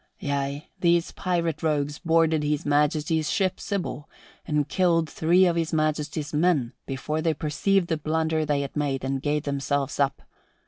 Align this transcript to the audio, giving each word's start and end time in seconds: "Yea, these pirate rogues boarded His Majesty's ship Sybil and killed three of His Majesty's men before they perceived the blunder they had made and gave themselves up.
"Yea, 0.17 0.67
these 0.79 1.11
pirate 1.11 1.61
rogues 1.61 1.99
boarded 1.99 2.41
His 2.41 2.65
Majesty's 2.65 3.29
ship 3.29 3.59
Sybil 3.59 4.09
and 4.47 4.67
killed 4.67 5.07
three 5.07 5.45
of 5.45 5.55
His 5.55 5.73
Majesty's 5.73 6.33
men 6.33 6.73
before 6.87 7.21
they 7.21 7.35
perceived 7.35 7.87
the 7.87 7.97
blunder 7.97 8.43
they 8.43 8.61
had 8.61 8.75
made 8.75 9.03
and 9.03 9.21
gave 9.21 9.43
themselves 9.43 9.99
up. 9.99 10.23